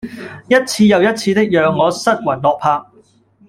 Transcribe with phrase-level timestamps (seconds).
[0.47, 2.89] 一次又一次的讓我失魂落魄